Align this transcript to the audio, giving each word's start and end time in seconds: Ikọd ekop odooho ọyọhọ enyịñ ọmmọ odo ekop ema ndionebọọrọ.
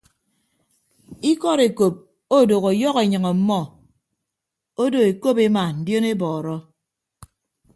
Ikọd 1.31 1.59
ekop 1.67 1.95
odooho 2.37 2.67
ọyọhọ 2.73 2.99
enyịñ 3.05 3.23
ọmmọ 3.31 3.59
odo 4.83 4.99
ekop 5.09 5.37
ema 5.45 5.63
ndionebọọrọ. 5.77 6.55